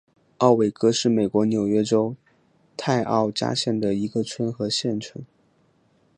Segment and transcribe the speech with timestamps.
[0.39, 2.15] 奥韦戈是美国纽约州
[2.75, 5.23] 泰奥加县的一个村和县城。